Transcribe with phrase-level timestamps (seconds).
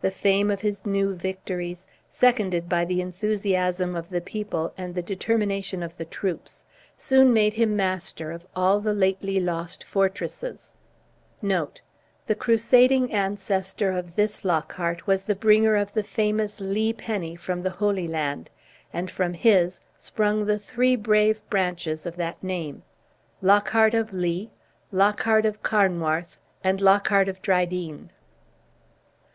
[0.00, 5.02] The fame of his new victories, seconded by the enthusiasm of the people and the
[5.02, 6.64] determination of the troops,
[6.96, 10.72] soon made him master of all the lately lost fortresses.
[11.42, 17.62] The crusading ancestor of this Lockhart was the bringer of the famous Lee penny from
[17.62, 18.48] the Holy Land,
[18.94, 22.82] and from his sprung the three brave branches of the name
[23.42, 24.52] Lockhart of Lee,
[24.90, 28.08] Lockhart of Carnwarth, and Lockhart of Drydean.